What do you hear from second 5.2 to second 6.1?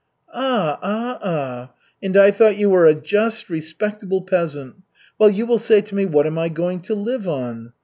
you will say to me,